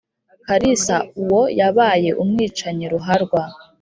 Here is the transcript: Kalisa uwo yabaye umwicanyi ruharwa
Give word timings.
Kalisa 0.45 0.95
uwo 1.21 1.41
yabaye 1.59 2.09
umwicanyi 2.23 2.85
ruharwa 2.93 3.41